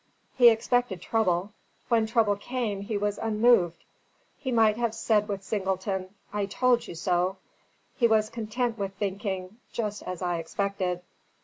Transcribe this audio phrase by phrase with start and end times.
[0.35, 1.51] He expected trouble;
[1.87, 3.83] when trouble came, he was unmoved:
[4.35, 7.37] he might have said with Singleton, "I told you so";
[7.95, 11.03] he was content with thinking, "just as I expected."